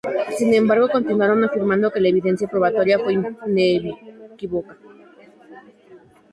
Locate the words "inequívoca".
3.53-4.75